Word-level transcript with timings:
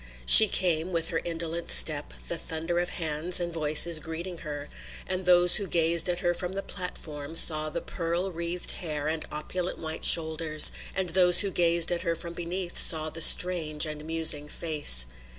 She 0.25 0.47
came, 0.47 0.91
with 0.91 1.09
her 1.09 1.21
indolent 1.23 1.69
step, 1.69 2.15
the 2.27 2.39
thunder 2.39 2.79
of 2.79 2.89
hands 2.89 3.39
and 3.39 3.53
voices 3.53 3.99
greeting 3.99 4.39
her; 4.39 4.67
and 5.05 5.25
those 5.25 5.57
who 5.57 5.67
gazed 5.67 6.09
at 6.09 6.21
her 6.21 6.33
from 6.33 6.53
the 6.53 6.63
platform 6.63 7.35
saw 7.35 7.69
the 7.69 7.81
pearl 7.81 8.31
wreathed 8.31 8.71
hair 8.71 9.07
and 9.07 9.27
opulent 9.31 9.77
white 9.77 10.03
shoulders, 10.03 10.71
and 10.95 11.09
those 11.09 11.41
who 11.41 11.51
gazed 11.51 11.91
at 11.91 12.01
her 12.01 12.15
from 12.15 12.33
beneath 12.33 12.79
saw 12.79 13.11
the 13.11 13.21
strange 13.21 13.85
and 13.85 14.03
musing 14.03 14.47
face. 14.49 15.05